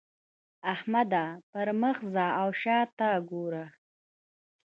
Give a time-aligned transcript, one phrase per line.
[0.73, 1.25] احمده!
[1.51, 3.65] پر مخ ځه او شا ته ګوره.